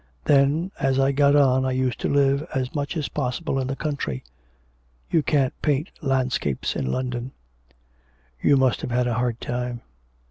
Then, 0.25 0.71
as 0.79 0.97
I 0.97 1.11
got 1.11 1.35
on, 1.35 1.63
I 1.63 1.73
used 1.73 1.99
to 1.99 2.09
live 2.09 2.41
as 2.55 2.73
much 2.73 2.97
as 2.97 3.07
possible 3.07 3.59
in 3.59 3.67
the 3.67 3.75
country. 3.75 4.23
You 5.11 5.21
can't 5.21 5.53
paint 5.61 5.91
landscapes 6.01 6.75
in 6.75 6.87
London.' 6.91 7.33
'You 8.41 8.57
must 8.57 8.81
have 8.81 8.89
had 8.89 9.05
a 9.05 9.13
hard 9.13 9.39
time.' 9.39 9.81